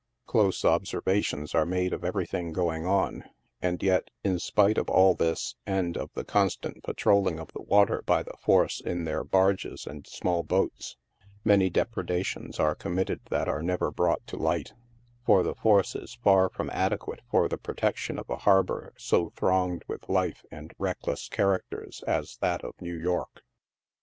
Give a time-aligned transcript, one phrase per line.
[0.25, 3.23] Close observations are made of everything going on,
[3.61, 8.01] and yet, in spite of all this, and of the constant patrolling of the water
[8.03, 10.97] by the force in their barges and small boats,
[11.43, 14.73] many depredations are committed that are never brought to light;
[15.23, 19.83] for the force is far from adequate for the protection of a harbor so thronged
[19.87, 23.43] with life and reckless characters as that of New York.